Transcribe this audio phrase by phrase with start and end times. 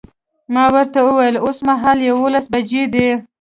[0.53, 3.09] ما ورته وویل اوسمهال یوولس بجې دي.